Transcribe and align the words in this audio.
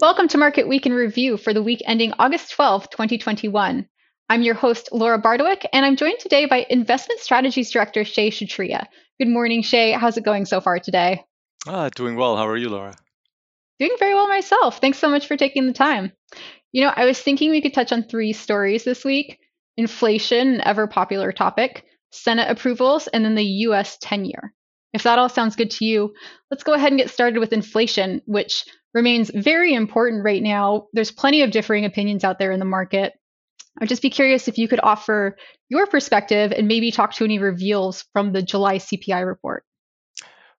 Welcome 0.00 0.28
to 0.28 0.38
Market 0.38 0.68
Week 0.68 0.86
in 0.86 0.92
Review 0.92 1.36
for 1.36 1.52
the 1.52 1.62
week 1.62 1.82
ending 1.84 2.12
August 2.20 2.52
12, 2.52 2.88
2021. 2.88 3.88
I'm 4.28 4.42
your 4.42 4.54
host, 4.54 4.90
Laura 4.92 5.20
Bardowick, 5.20 5.64
and 5.72 5.84
I'm 5.84 5.96
joined 5.96 6.20
today 6.20 6.46
by 6.46 6.66
Investment 6.70 7.18
Strategies 7.18 7.72
Director 7.72 8.04
Shay 8.04 8.30
Kshatriya. 8.30 8.88
Good 9.18 9.26
morning, 9.26 9.60
Shay. 9.60 9.90
How's 9.90 10.16
it 10.16 10.24
going 10.24 10.44
so 10.44 10.60
far 10.60 10.78
today? 10.78 11.24
Ah, 11.66 11.88
doing 11.88 12.14
well. 12.14 12.36
How 12.36 12.46
are 12.46 12.56
you, 12.56 12.68
Laura? 12.68 12.94
Doing 13.80 13.96
very 13.98 14.14
well 14.14 14.28
myself. 14.28 14.80
Thanks 14.80 14.98
so 14.98 15.08
much 15.08 15.26
for 15.26 15.36
taking 15.36 15.66
the 15.66 15.72
time. 15.72 16.12
You 16.70 16.84
know, 16.84 16.92
I 16.94 17.04
was 17.04 17.20
thinking 17.20 17.50
we 17.50 17.60
could 17.60 17.74
touch 17.74 17.90
on 17.90 18.04
three 18.04 18.32
stories 18.32 18.84
this 18.84 19.04
week 19.04 19.40
inflation, 19.76 20.54
an 20.54 20.60
ever 20.60 20.86
popular 20.86 21.32
topic, 21.32 21.84
Senate 22.12 22.48
approvals, 22.48 23.08
and 23.08 23.24
then 23.24 23.34
the 23.34 23.42
US 23.42 23.98
10 24.00 24.26
year. 24.26 24.54
If 24.92 25.02
that 25.02 25.18
all 25.18 25.28
sounds 25.28 25.56
good 25.56 25.72
to 25.72 25.84
you, 25.84 26.14
let's 26.52 26.62
go 26.62 26.72
ahead 26.72 26.92
and 26.92 26.98
get 26.98 27.10
started 27.10 27.40
with 27.40 27.52
inflation, 27.52 28.22
which 28.26 28.64
remains 28.94 29.30
very 29.34 29.74
important 29.74 30.24
right 30.24 30.42
now. 30.42 30.86
There's 30.92 31.10
plenty 31.10 31.42
of 31.42 31.50
differing 31.50 31.84
opinions 31.84 32.24
out 32.24 32.38
there 32.38 32.52
in 32.52 32.58
the 32.58 32.64
market. 32.64 33.12
I'd 33.80 33.88
just 33.88 34.02
be 34.02 34.10
curious 34.10 34.48
if 34.48 34.58
you 34.58 34.68
could 34.68 34.80
offer 34.82 35.36
your 35.68 35.86
perspective 35.86 36.52
and 36.52 36.66
maybe 36.66 36.90
talk 36.90 37.14
to 37.14 37.24
any 37.24 37.38
reveals 37.38 38.04
from 38.12 38.32
the 38.32 38.42
July 38.42 38.78
CPI 38.78 39.26
report. 39.26 39.64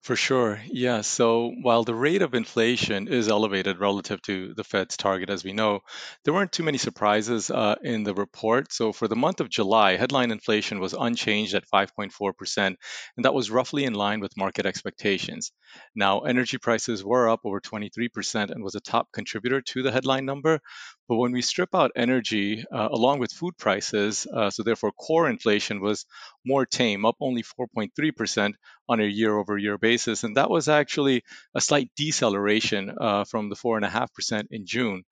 For 0.01 0.15
sure. 0.15 0.61
Yeah. 0.65 1.01
So 1.01 1.51
while 1.61 1.83
the 1.83 1.93
rate 1.93 2.21
of 2.21 2.33
inflation 2.33 3.07
is 3.07 3.27
elevated 3.27 3.79
relative 3.79 4.21
to 4.23 4.53
the 4.53 4.63
Fed's 4.63 4.97
target, 4.97 5.29
as 5.29 5.43
we 5.43 5.53
know, 5.53 5.81
there 6.23 6.33
weren't 6.33 6.51
too 6.53 6.63
many 6.63 6.77
surprises 6.77 7.49
uh, 7.49 7.75
in 7.83 8.03
the 8.03 8.13
report. 8.13 8.71
So 8.71 8.91
for 8.93 9.07
the 9.07 9.15
month 9.15 9.39
of 9.39 9.49
July, 9.49 9.97
headline 9.97 10.31
inflation 10.31 10.79
was 10.79 10.93
unchanged 10.93 11.53
at 11.53 11.69
5.4%, 11.69 12.57
and 12.57 12.77
that 13.25 13.33
was 13.33 13.51
roughly 13.51 13.83
in 13.83 13.93
line 13.93 14.19
with 14.21 14.37
market 14.37 14.65
expectations. 14.65 15.51
Now, 15.95 16.21
energy 16.21 16.57
prices 16.57 17.03
were 17.03 17.29
up 17.29 17.41
over 17.43 17.59
23% 17.59 18.51
and 18.51 18.63
was 18.63 18.75
a 18.75 18.79
top 18.79 19.11
contributor 19.11 19.61
to 19.61 19.83
the 19.83 19.91
headline 19.91 20.25
number. 20.25 20.61
But 21.09 21.15
when 21.15 21.31
we 21.31 21.41
strip 21.41 21.73
out 21.73 21.91
energy 21.95 22.63
uh, 22.71 22.89
along 22.91 23.17
with 23.17 23.33
food 23.33 23.57
prices, 23.57 24.27
uh, 24.31 24.51
so 24.51 24.61
therefore 24.61 24.91
core 24.91 25.27
inflation 25.27 25.81
was 25.81 26.05
more 26.45 26.67
tame, 26.67 27.03
up 27.03 27.15
only 27.19 27.41
4.3% 27.41 28.53
on 28.87 28.99
a 28.99 29.05
year 29.05 29.35
over 29.35 29.57
year 29.57 29.79
basis. 29.79 30.23
And 30.23 30.37
that 30.37 30.51
was 30.51 30.69
actually 30.69 31.23
a 31.55 31.61
slight 31.61 31.89
deceleration 31.95 32.93
uh, 32.95 33.23
from 33.23 33.49
the 33.49 33.55
4.5% 33.55 34.47
in 34.51 34.67
June. 34.67 35.03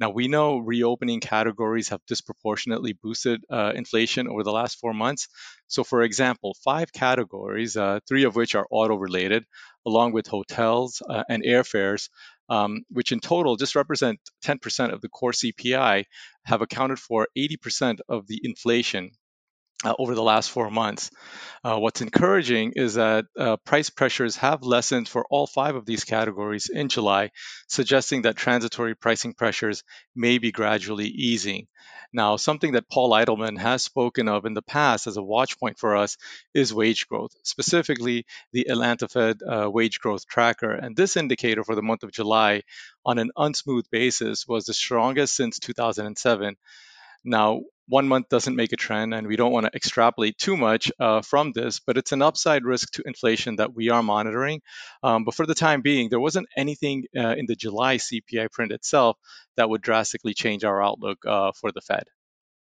Now, 0.00 0.08
we 0.08 0.26
know 0.26 0.56
reopening 0.56 1.20
categories 1.20 1.90
have 1.90 2.00
disproportionately 2.06 2.94
boosted 2.94 3.44
uh, 3.50 3.72
inflation 3.74 4.28
over 4.28 4.42
the 4.42 4.52
last 4.52 4.80
four 4.80 4.94
months. 4.94 5.28
So, 5.68 5.84
for 5.84 6.02
example, 6.02 6.56
five 6.64 6.94
categories, 6.94 7.76
uh, 7.76 8.00
three 8.08 8.24
of 8.24 8.36
which 8.36 8.54
are 8.54 8.66
auto 8.70 8.96
related, 8.96 9.44
along 9.86 10.12
with 10.12 10.26
hotels 10.26 11.02
uh, 11.08 11.24
and 11.28 11.42
airfares, 11.44 12.08
um, 12.52 12.84
which 12.90 13.12
in 13.12 13.20
total 13.20 13.56
just 13.56 13.74
represent 13.74 14.20
10% 14.44 14.92
of 14.92 15.00
the 15.00 15.08
core 15.08 15.32
CPI, 15.32 16.04
have 16.44 16.60
accounted 16.60 16.98
for 16.98 17.28
80% 17.36 18.00
of 18.10 18.26
the 18.26 18.38
inflation 18.44 19.12
uh, 19.84 19.94
over 19.98 20.14
the 20.14 20.22
last 20.22 20.50
four 20.50 20.70
months. 20.70 21.10
Uh, 21.64 21.78
what's 21.78 22.02
encouraging 22.02 22.74
is 22.76 22.94
that 22.94 23.24
uh, 23.38 23.56
price 23.64 23.88
pressures 23.88 24.36
have 24.36 24.62
lessened 24.64 25.08
for 25.08 25.24
all 25.30 25.46
five 25.46 25.76
of 25.76 25.86
these 25.86 26.04
categories 26.04 26.68
in 26.68 26.90
July, 26.90 27.30
suggesting 27.68 28.22
that 28.22 28.36
transitory 28.36 28.94
pricing 28.94 29.32
pressures 29.32 29.82
may 30.14 30.36
be 30.36 30.52
gradually 30.52 31.08
easing. 31.08 31.68
Now, 32.12 32.36
something 32.36 32.72
that 32.72 32.90
Paul 32.90 33.10
Eitelman 33.10 33.58
has 33.58 33.82
spoken 33.82 34.28
of 34.28 34.44
in 34.44 34.52
the 34.52 34.62
past 34.62 35.06
as 35.06 35.16
a 35.16 35.22
watch 35.22 35.58
point 35.58 35.78
for 35.78 35.96
us 35.96 36.18
is 36.52 36.74
wage 36.74 37.08
growth, 37.08 37.34
specifically 37.42 38.26
the 38.52 38.68
Atlanta 38.68 39.08
Fed 39.08 39.40
uh, 39.42 39.70
wage 39.70 39.98
growth 39.98 40.26
tracker. 40.26 40.72
And 40.72 40.94
this 40.94 41.16
indicator 41.16 41.64
for 41.64 41.74
the 41.74 41.82
month 41.82 42.02
of 42.02 42.12
July 42.12 42.62
on 43.06 43.18
an 43.18 43.30
unsmooth 43.36 43.90
basis 43.90 44.46
was 44.46 44.66
the 44.66 44.74
strongest 44.74 45.34
since 45.34 45.58
2007. 45.58 46.56
Now, 47.24 47.62
one 47.88 48.08
month 48.08 48.28
doesn't 48.28 48.56
make 48.56 48.72
a 48.72 48.76
trend, 48.76 49.12
and 49.14 49.26
we 49.26 49.36
don't 49.36 49.52
want 49.52 49.66
to 49.66 49.72
extrapolate 49.74 50.38
too 50.38 50.56
much 50.56 50.90
uh, 51.00 51.20
from 51.22 51.52
this, 51.52 51.80
but 51.80 51.96
it's 51.96 52.12
an 52.12 52.22
upside 52.22 52.64
risk 52.64 52.92
to 52.92 53.02
inflation 53.04 53.56
that 53.56 53.74
we 53.74 53.90
are 53.90 54.02
monitoring. 54.02 54.60
Um, 55.02 55.24
but 55.24 55.34
for 55.34 55.46
the 55.46 55.54
time 55.54 55.82
being, 55.82 56.08
there 56.08 56.20
wasn't 56.20 56.48
anything 56.56 57.04
uh, 57.16 57.34
in 57.36 57.46
the 57.46 57.56
July 57.56 57.96
CPI 57.96 58.50
print 58.50 58.72
itself 58.72 59.16
that 59.56 59.68
would 59.68 59.82
drastically 59.82 60.34
change 60.34 60.64
our 60.64 60.82
outlook 60.82 61.18
uh, 61.26 61.52
for 61.60 61.72
the 61.72 61.80
Fed. 61.80 62.04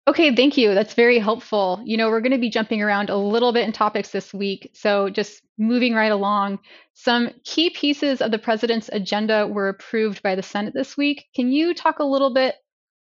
Okay, 0.08 0.36
thank 0.36 0.58
you. 0.58 0.74
That's 0.74 0.96
very 0.96 1.20
helpful. 1.20 1.82
You 1.86 1.98
know, 1.98 2.10
we're 2.10 2.22
going 2.22 2.32
to 2.32 2.40
be 2.40 2.50
jumping 2.50 2.82
around 2.82 3.12
a 3.12 3.16
little 3.16 3.54
bit 3.54 3.66
in 3.66 3.74
topics 3.74 4.10
this 4.10 4.34
week. 4.34 4.72
So, 4.74 5.10
just 5.10 5.42
moving 5.58 5.94
right 5.94 6.12
along, 6.12 6.60
some 6.96 7.30
key 7.44 7.70
pieces 7.70 8.22
of 8.22 8.32
the 8.32 8.40
president's 8.40 8.90
agenda 8.92 9.46
were 9.46 9.70
approved 9.70 10.24
by 10.24 10.34
the 10.34 10.42
Senate 10.42 10.74
this 10.74 10.98
week. 10.98 11.28
Can 11.36 11.52
you 11.52 11.76
talk 11.76 12.00
a 12.00 12.04
little 12.04 12.34
bit 12.34 12.56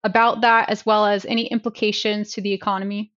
about 0.03 0.41
that 0.41 0.69
as 0.69 0.85
well 0.85 1.05
as 1.05 1.25
any 1.25 1.45
implications 1.47 2.33
to 2.33 2.41
the 2.41 2.53
economy? 2.53 3.11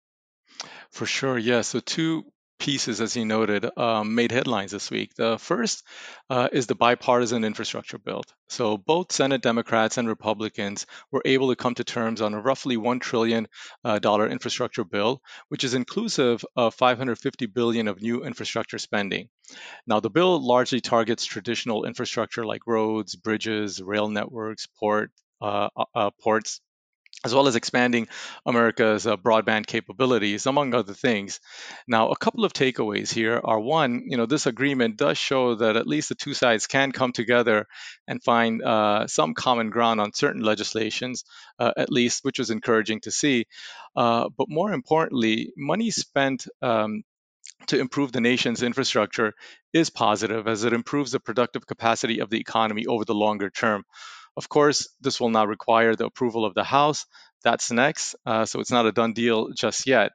For 0.90 1.06
sure, 1.06 1.38
yeah. 1.38 1.62
So, 1.62 1.80
two 1.80 2.24
pieces, 2.62 3.00
as 3.00 3.16
you 3.16 3.24
noted, 3.24 3.66
um, 3.76 4.14
made 4.14 4.30
headlines 4.30 4.70
this 4.70 4.88
week. 4.88 5.12
The 5.14 5.36
first 5.36 5.84
uh, 6.30 6.48
is 6.52 6.68
the 6.68 6.76
bipartisan 6.76 7.42
infrastructure 7.42 7.98
bill. 7.98 8.22
So, 8.48 8.76
both 8.76 9.10
Senate 9.10 9.42
Democrats 9.42 9.98
and 9.98 10.06
Republicans 10.06 10.86
were 11.10 11.22
able 11.24 11.48
to 11.48 11.56
come 11.56 11.74
to 11.74 11.82
terms 11.82 12.20
on 12.20 12.34
a 12.34 12.40
roughly 12.40 12.76
$1 12.76 13.00
trillion 13.00 13.48
uh, 13.84 13.98
infrastructure 14.30 14.84
bill, 14.84 15.22
which 15.48 15.64
is 15.64 15.74
inclusive 15.74 16.44
of 16.54 16.74
550 16.74 17.46
billion 17.46 17.88
of 17.88 18.00
new 18.00 18.24
infrastructure 18.24 18.78
spending. 18.78 19.28
Now, 19.86 19.98
the 19.98 20.10
bill 20.10 20.40
largely 20.40 20.80
targets 20.80 21.24
traditional 21.24 21.84
infrastructure 21.84 22.46
like 22.46 22.66
roads, 22.66 23.16
bridges, 23.16 23.82
rail 23.82 24.08
networks, 24.08 24.68
port, 24.78 25.10
uh, 25.40 25.68
uh 25.94 26.10
ports, 26.20 26.60
as 27.24 27.34
well 27.34 27.46
as 27.46 27.56
expanding 27.56 28.08
America's 28.44 29.06
uh, 29.06 29.16
broadband 29.16 29.66
capabilities, 29.66 30.46
among 30.46 30.74
other 30.74 30.92
things. 30.92 31.40
Now, 31.86 32.10
a 32.10 32.16
couple 32.16 32.44
of 32.44 32.52
takeaways 32.52 33.12
here 33.12 33.40
are 33.42 33.60
one, 33.60 34.04
you 34.06 34.16
know, 34.16 34.26
this 34.26 34.46
agreement 34.46 34.96
does 34.96 35.18
show 35.18 35.54
that 35.56 35.76
at 35.76 35.86
least 35.86 36.08
the 36.08 36.14
two 36.16 36.34
sides 36.34 36.66
can 36.66 36.90
come 36.90 37.12
together 37.12 37.66
and 38.08 38.22
find 38.22 38.62
uh, 38.62 39.06
some 39.06 39.34
common 39.34 39.70
ground 39.70 40.00
on 40.00 40.12
certain 40.12 40.42
legislations, 40.42 41.24
uh, 41.58 41.72
at 41.76 41.92
least, 41.92 42.24
which 42.24 42.38
was 42.38 42.50
encouraging 42.50 43.00
to 43.00 43.10
see. 43.10 43.46
Uh, 43.94 44.28
but 44.36 44.48
more 44.48 44.72
importantly, 44.72 45.52
money 45.56 45.90
spent 45.90 46.46
um, 46.60 47.04
to 47.66 47.78
improve 47.78 48.10
the 48.12 48.20
nation's 48.20 48.62
infrastructure 48.62 49.34
is 49.72 49.90
positive 49.90 50.48
as 50.48 50.64
it 50.64 50.72
improves 50.72 51.12
the 51.12 51.20
productive 51.20 51.66
capacity 51.66 52.20
of 52.20 52.30
the 52.30 52.40
economy 52.40 52.86
over 52.86 53.04
the 53.04 53.14
longer 53.14 53.50
term. 53.50 53.84
Of 54.36 54.48
course, 54.48 54.88
this 55.00 55.20
will 55.20 55.30
now 55.30 55.44
require 55.44 55.94
the 55.94 56.06
approval 56.06 56.44
of 56.44 56.54
the 56.54 56.64
House. 56.64 57.06
That's 57.42 57.72
next, 57.72 58.14
uh, 58.24 58.44
so 58.44 58.60
it's 58.60 58.70
not 58.70 58.86
a 58.86 58.92
done 58.92 59.14
deal 59.14 59.50
just 59.50 59.86
yet. 59.86 60.12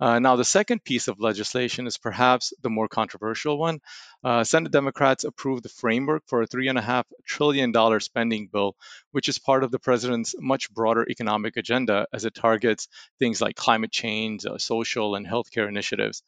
Uh, 0.00 0.18
now, 0.18 0.36
the 0.36 0.44
second 0.44 0.82
piece 0.82 1.08
of 1.08 1.20
legislation 1.20 1.86
is 1.86 1.98
perhaps 1.98 2.54
the 2.62 2.70
more 2.70 2.88
controversial 2.88 3.58
one. 3.58 3.80
Uh, 4.24 4.44
Senate 4.44 4.72
Democrats 4.72 5.24
approved 5.24 5.62
the 5.62 5.68
framework 5.68 6.22
for 6.26 6.40
a 6.40 6.46
$3.5 6.46 7.04
trillion 7.26 8.00
spending 8.00 8.48
bill, 8.50 8.76
which 9.10 9.28
is 9.28 9.38
part 9.38 9.62
of 9.62 9.70
the 9.70 9.78
president's 9.78 10.34
much 10.38 10.72
broader 10.72 11.06
economic 11.10 11.58
agenda 11.58 12.06
as 12.14 12.24
it 12.24 12.34
targets 12.34 12.88
things 13.18 13.42
like 13.42 13.56
climate 13.56 13.92
change, 13.92 14.46
uh, 14.46 14.56
social, 14.56 15.16
and 15.16 15.26
healthcare 15.26 15.68
initiatives. 15.68 16.22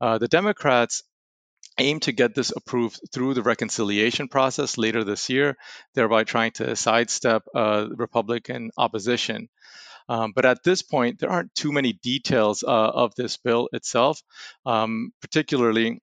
Uh, 0.00 0.18
the 0.18 0.28
Democrats 0.28 1.02
aim 1.78 2.00
to 2.00 2.12
get 2.12 2.34
this 2.34 2.52
approved 2.56 3.00
through 3.12 3.34
the 3.34 3.42
reconciliation 3.42 4.28
process 4.28 4.78
later 4.78 5.04
this 5.04 5.28
year, 5.28 5.56
thereby 5.94 6.24
trying 6.24 6.52
to 6.52 6.76
sidestep 6.76 7.42
uh, 7.54 7.86
Republican 7.90 8.70
opposition. 8.76 9.48
Um, 10.08 10.32
but 10.34 10.44
at 10.44 10.62
this 10.62 10.82
point, 10.82 11.18
there 11.18 11.30
aren't 11.30 11.54
too 11.54 11.72
many 11.72 11.92
details 11.92 12.62
uh, 12.62 12.68
of 12.70 13.14
this 13.16 13.36
bill 13.36 13.68
itself, 13.72 14.22
um, 14.64 15.10
particularly 15.20 16.00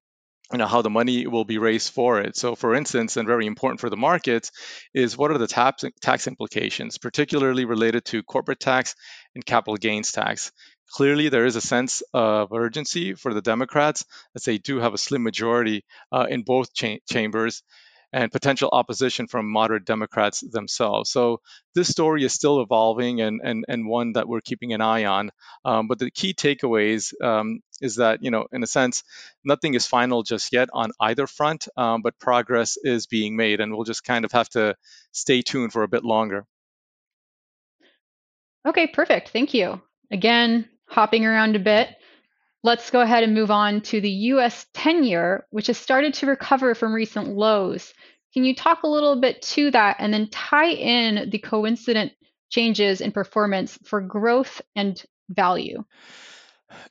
you 0.51 0.59
know 0.59 0.67
how 0.67 0.81
the 0.81 0.89
money 0.89 1.25
will 1.25 1.45
be 1.45 1.57
raised 1.57 1.93
for 1.93 2.19
it. 2.19 2.35
So, 2.35 2.53
for 2.55 2.75
instance, 2.75 3.17
and 3.17 3.27
very 3.27 3.47
important 3.47 3.79
for 3.79 3.89
the 3.89 3.97
markets, 3.97 4.51
is 4.93 5.17
what 5.17 5.31
are 5.31 5.37
the 5.37 5.47
tax 5.47 5.83
tax 6.01 6.27
implications, 6.27 6.97
particularly 6.97 7.65
related 7.65 8.05
to 8.05 8.23
corporate 8.23 8.59
tax 8.59 8.95
and 9.35 9.45
capital 9.45 9.77
gains 9.77 10.11
tax. 10.11 10.51
Clearly, 10.93 11.29
there 11.29 11.47
is 11.47 11.55
a 11.55 11.61
sense 11.61 12.03
of 12.13 12.53
urgency 12.53 13.15
for 13.15 13.33
the 13.33 13.41
Democrats 13.41 14.05
as 14.35 14.43
they 14.43 14.59
do 14.59 14.77
have 14.77 14.93
a 14.93 14.97
slim 14.99 15.23
majority 15.23 15.85
uh, 16.11 16.27
in 16.29 16.43
both 16.43 16.71
cha- 16.71 16.99
chambers 17.09 17.63
and 18.13 18.31
potential 18.31 18.69
opposition 18.71 19.25
from 19.25 19.51
moderate 19.51 19.85
Democrats 19.85 20.41
themselves. 20.41 21.09
So 21.09 21.41
this 21.73 21.87
story 21.87 22.23
is 22.23 22.31
still 22.31 22.61
evolving 22.61 23.21
and, 23.21 23.41
and, 23.43 23.65
and 23.67 23.87
one 23.87 24.13
that 24.13 24.27
we're 24.27 24.41
keeping 24.41 24.71
an 24.73 24.81
eye 24.81 25.05
on. 25.05 25.31
Um, 25.65 25.87
but 25.87 25.97
the 25.97 26.11
key 26.11 26.35
takeaways 26.35 27.11
um, 27.23 27.61
is 27.81 27.95
that, 27.95 28.21
you 28.21 28.29
know, 28.29 28.45
in 28.51 28.61
a 28.61 28.67
sense, 28.67 29.03
nothing 29.43 29.73
is 29.73 29.87
final 29.87 30.21
just 30.21 30.53
yet 30.53 30.69
on 30.73 30.91
either 30.99 31.25
front, 31.25 31.67
um, 31.75 32.03
but 32.03 32.19
progress 32.19 32.77
is 32.77 33.07
being 33.07 33.35
made, 33.35 33.61
and 33.61 33.73
we'll 33.73 33.83
just 33.83 34.03
kind 34.03 34.25
of 34.25 34.31
have 34.31 34.49
to 34.49 34.75
stay 35.11 35.41
tuned 35.41 35.73
for 35.73 35.81
a 35.81 35.87
bit 35.87 36.03
longer. 36.03 36.45
Okay, 38.67 38.85
perfect. 38.85 39.29
Thank 39.29 39.55
you. 39.55 39.81
Again, 40.11 40.69
hopping 40.93 41.25
around 41.25 41.55
a 41.55 41.59
bit, 41.59 41.89
let's 42.63 42.91
go 42.91 43.01
ahead 43.01 43.23
and 43.23 43.33
move 43.33 43.51
on 43.51 43.81
to 43.81 43.99
the 43.99 44.09
US 44.09 44.65
10 44.73 45.03
year, 45.03 45.45
which 45.49 45.67
has 45.67 45.77
started 45.77 46.13
to 46.15 46.27
recover 46.27 46.75
from 46.75 46.93
recent 46.93 47.27
lows. 47.27 47.93
Can 48.33 48.43
you 48.43 48.55
talk 48.55 48.83
a 48.83 48.87
little 48.87 49.19
bit 49.19 49.41
to 49.41 49.71
that 49.71 49.97
and 49.99 50.13
then 50.13 50.29
tie 50.29 50.71
in 50.71 51.29
the 51.29 51.39
coincident 51.39 52.13
changes 52.49 53.01
in 53.01 53.11
performance 53.11 53.77
for 53.83 54.01
growth 54.01 54.61
and 54.75 55.03
value? 55.29 55.83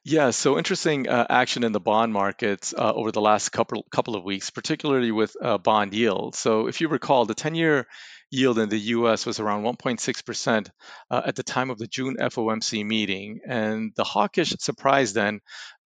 Yeah, 0.04 0.30
so 0.30 0.58
interesting 0.58 1.08
uh, 1.08 1.26
action 1.30 1.64
in 1.64 1.72
the 1.72 1.80
bond 1.80 2.12
markets 2.12 2.74
uh, 2.76 2.92
over 2.92 3.12
the 3.12 3.20
last 3.20 3.50
couple 3.50 3.84
couple 3.90 4.16
of 4.16 4.24
weeks, 4.24 4.50
particularly 4.50 5.10
with 5.12 5.36
uh, 5.40 5.58
bond 5.58 5.94
yield. 5.94 6.34
So 6.34 6.66
if 6.66 6.80
you 6.80 6.88
recall, 6.88 7.24
the 7.24 7.34
10-year 7.34 7.86
yield 8.30 8.58
in 8.58 8.68
the 8.68 8.78
U.S. 8.78 9.26
was 9.26 9.40
around 9.40 9.62
1.6% 9.64 10.70
uh, 11.10 11.22
at 11.26 11.36
the 11.36 11.42
time 11.42 11.70
of 11.70 11.78
the 11.78 11.86
June 11.86 12.16
FOMC 12.18 12.84
meeting, 12.84 13.40
and 13.46 13.92
the 13.96 14.04
hawkish 14.04 14.54
surprise 14.58 15.12
then 15.12 15.40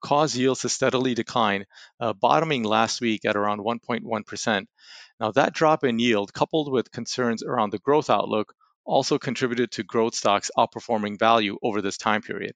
caused 0.02 0.37
yields 0.37 0.61
to 0.61 0.69
steadily 0.69 1.14
decline, 1.14 1.64
uh, 2.00 2.12
bottoming 2.12 2.62
last 2.62 3.00
week 3.00 3.25
at 3.25 3.37
around 3.37 3.61
1.1%. 3.61 4.67
Now 5.20 5.31
that 5.32 5.55
drop 5.55 5.85
in 5.85 5.99
yield, 5.99 6.32
coupled 6.32 6.70
with 6.70 6.93
concerns 6.93 7.43
around 7.43 7.70
the 7.70 7.79
growth 7.79 8.11
outlook, 8.11 8.55
also 8.85 9.19
contributed 9.19 9.73
to 9.73 9.82
growth 9.82 10.14
stocks 10.14 10.50
outperforming 10.58 11.19
value 11.19 11.58
over 11.62 11.81
this 11.81 11.97
time 11.97 12.23
period. 12.23 12.55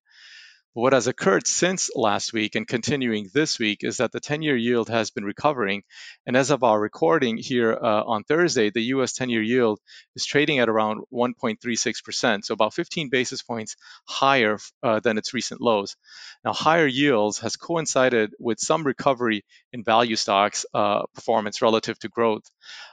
What 0.79 0.93
has 0.93 1.09
occurred 1.09 1.49
since 1.49 1.91
last 1.97 2.33
week 2.33 2.55
and 2.55 2.65
continuing 2.65 3.31
this 3.35 3.59
week 3.59 3.83
is 3.83 3.97
that 3.97 4.13
the 4.13 4.21
10 4.21 4.43
year 4.43 4.57
yield 4.57 4.89
has 4.89 5.11
been 5.11 5.25
recovering. 5.25 5.83
And 6.25 6.37
as 6.37 6.53
of 6.53 6.63
our 6.63 6.79
recording 6.79 7.37
here 7.37 7.73
uh, 7.73 8.05
on 8.05 8.23
Thursday, 8.23 8.71
the 8.71 8.95
US 8.95 9.13
10 9.13 9.29
year 9.29 9.43
yield 9.43 9.81
is 10.15 10.25
trading 10.25 10.61
at 10.61 10.69
around 10.69 11.01
1.36%, 11.13 12.45
so 12.45 12.55
about 12.55 12.75
15 12.75 13.09
basis 13.09 13.43
points 13.43 13.75
higher 14.07 14.59
uh, 14.85 15.01
than 15.01 15.19
its 15.19 15.35
recent 15.35 15.61
lows. 15.61 15.97
Now, 16.45 16.53
higher 16.53 16.87
yields 16.87 17.41
has 17.41 17.57
coincided 17.57 18.35
with 18.39 18.61
some 18.61 18.85
recovery 18.85 19.45
in 19.73 19.83
value 19.83 20.15
stocks 20.15 20.65
uh, 20.73 21.07
performance 21.13 21.61
relative 21.61 21.99
to 21.99 22.09
growth. 22.09 22.45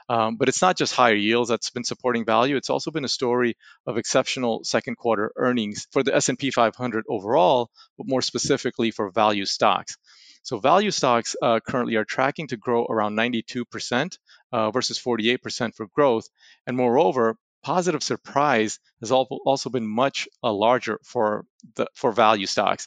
Um, 0.08 0.36
but 0.36 0.48
it's 0.48 0.62
not 0.62 0.76
just 0.76 0.94
higher 0.94 1.14
yields 1.14 1.50
that's 1.50 1.70
been 1.70 1.84
supporting 1.84 2.24
value. 2.24 2.56
It's 2.56 2.70
also 2.70 2.90
been 2.90 3.04
a 3.04 3.08
story 3.08 3.56
of 3.86 3.96
exceptional 3.96 4.64
second 4.64 4.96
quarter 4.96 5.30
earnings 5.36 5.86
for 5.92 6.02
the 6.02 6.14
S&P 6.14 6.50
500 6.50 7.04
overall, 7.08 7.70
but 7.96 8.08
more 8.08 8.22
specifically 8.22 8.90
for 8.90 9.10
value 9.10 9.44
stocks. 9.44 9.96
So 10.42 10.58
value 10.58 10.90
stocks 10.90 11.34
uh, 11.42 11.60
currently 11.60 11.96
are 11.96 12.04
tracking 12.04 12.48
to 12.48 12.56
grow 12.56 12.84
around 12.84 13.16
92% 13.16 14.18
uh, 14.52 14.70
versus 14.70 14.98
48% 14.98 15.74
for 15.74 15.86
growth. 15.88 16.28
And 16.66 16.76
moreover, 16.76 17.36
positive 17.64 18.02
surprise 18.02 18.78
has 19.00 19.10
also 19.10 19.70
been 19.70 19.86
much 19.88 20.28
uh, 20.44 20.52
larger 20.52 21.00
for 21.02 21.46
the 21.74 21.88
for 21.94 22.12
value 22.12 22.46
stocks, 22.46 22.86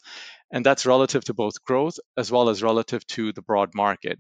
and 0.52 0.66
that's 0.66 0.86
relative 0.86 1.26
to 1.26 1.34
both 1.34 1.64
growth 1.66 2.00
as 2.16 2.32
well 2.32 2.48
as 2.48 2.64
relative 2.64 3.06
to 3.08 3.34
the 3.34 3.42
broad 3.42 3.76
market 3.76 4.20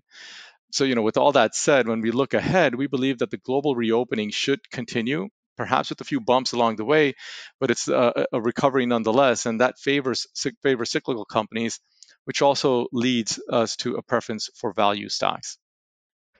so, 0.71 0.83
you 0.83 0.95
know, 0.95 1.01
with 1.01 1.18
all 1.18 1.31
that 1.31 1.56
said, 1.56 1.88
when 1.88 2.01
we 2.01 2.12
look 2.12 2.33
ahead, 2.33 2.75
we 2.75 2.88
believe 2.88 3.19
that 3.19 3.31
the 3.31 3.38
global 3.38 3.75
reopening 3.75 4.30
should 4.30 4.69
continue, 4.69 5.30
perhaps 5.59 5.89
with 5.89 6.00
a 6.00 6.06
few 6.06 6.21
bumps 6.21 6.53
along 6.53 6.77
the 6.77 6.85
way, 6.85 7.15
but 7.59 7.69
it's 7.69 7.89
uh, 7.89 8.13
a, 8.15 8.38
a 8.38 8.41
recovery 8.41 8.85
nonetheless, 8.85 9.45
and 9.45 9.59
that 9.59 9.77
favors 9.77 10.25
favors 10.63 10.89
cyclical 10.89 11.25
companies, 11.25 11.81
which 12.23 12.41
also 12.41 12.88
leads 12.94 13.41
us 13.51 13.75
to 13.75 13.95
a 13.95 14.01
preference 14.01 14.50
for 14.56 14.71
value 14.71 15.09
stocks. 15.09 15.57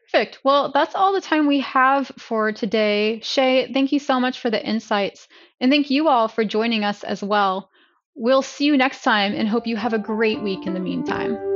Perfect. 0.06 0.39
Well, 0.45 0.71
that's 0.71 0.95
all 0.95 1.12
the 1.12 1.19
time 1.19 1.48
we 1.48 1.60
have 1.60 2.07
for 2.18 2.54
today. 2.54 3.19
Shay, 3.21 3.71
thank 3.74 3.92
you 3.92 4.00
so 4.00 4.21
much 4.21 4.39
for 4.39 4.50
the 4.50 4.66
insights, 4.66 5.27
and 5.60 5.69
thank 5.69 5.89
you 5.89 6.07
all 6.07 6.30
for 6.30 6.45
joining 6.45 6.86
us 6.86 7.04
as 7.04 7.21
well. 7.21 7.69
We'll 8.16 8.42
see 8.42 8.66
you 8.66 8.77
next 8.77 9.04
time 9.04 9.33
and 9.33 9.50
hope 9.50 9.68
you 9.68 9.75
have 9.75 9.94
a 9.94 10.00
great 10.00 10.42
week 10.42 10.66
in 10.66 10.74
the 10.74 10.80
meantime. 10.80 11.49